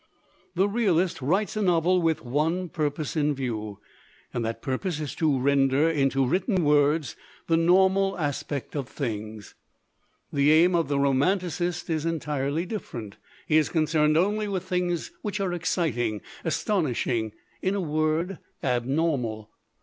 [0.55, 3.79] "The realist writes a novel with one purpose in COMMERCIALIZING view.
[4.33, 9.53] And that purpose is to render into written words the normal aspect of things.
[10.33, 13.17] "The aim of the romanticist is entirely differ ent.
[13.45, 19.51] He is concerned only with things which are exciting, astonishing in a word, abnormal.